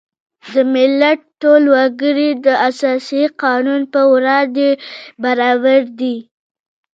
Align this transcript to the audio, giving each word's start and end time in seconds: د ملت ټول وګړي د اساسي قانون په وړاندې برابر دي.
د 0.53 0.55
ملت 0.73 1.19
ټول 1.41 1.63
وګړي 1.75 2.29
د 2.45 2.47
اساسي 2.69 3.23
قانون 3.43 3.81
په 3.93 4.01
وړاندې 4.13 4.69
برابر 5.23 5.81
دي. 5.99 6.17